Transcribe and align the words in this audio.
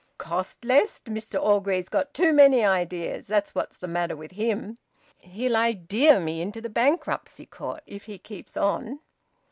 "Cost 0.17 0.65
less! 0.65 0.99
Mr 1.05 1.39
Orgreave's 1.39 1.87
got 1.87 2.11
too 2.15 2.33
many 2.33 2.65
ideas 2.65 3.27
that's 3.27 3.53
what's 3.53 3.77
the 3.77 3.87
matter 3.87 4.15
with 4.15 4.31
him. 4.31 4.79
He'll 5.19 5.55
idea 5.55 6.19
me 6.19 6.41
into 6.41 6.59
the 6.59 6.69
bankruptcy 6.69 7.45
court 7.45 7.83
if 7.85 8.05
he 8.05 8.17
keeps 8.17 8.57
on." 8.57 9.01